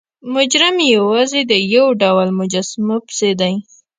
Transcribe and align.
مجرم 0.35 0.75
یوازې 0.95 1.41
د 1.51 1.53
یو 1.75 1.85
ډول 2.01 2.27
مجسمو 2.39 2.97
پسې 3.05 3.31
دی. 3.39 3.53